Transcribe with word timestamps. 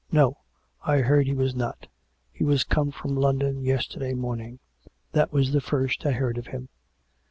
"No; 0.11 0.37
I 0.83 1.01
heard 1.01 1.27
he 1.27 1.35
was 1.35 1.53
not. 1.53 1.85
He 2.31 2.43
was 2.43 2.63
come 2.63 2.89
from 2.89 3.15
London 3.15 3.63
yesterday 3.63 4.15
morning. 4.15 4.57
That 5.11 5.31
was 5.31 5.51
the 5.51 5.61
first 5.61 6.07
I 6.07 6.13
heard 6.13 6.39
of 6.39 6.47
him." 6.47 6.69